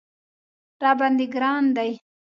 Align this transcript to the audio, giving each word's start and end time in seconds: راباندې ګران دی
راباندې 0.81 1.25
ګران 1.33 1.65
دی 1.75 1.91